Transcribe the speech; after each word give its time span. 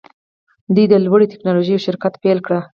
دوی 0.75 0.85
د 0.89 0.93
لوړې 1.05 1.29
ټیکنالوژۍ 1.31 1.71
یو 1.73 1.83
شرکت 1.87 2.13
پیل 2.23 2.39
کړ 2.45 2.53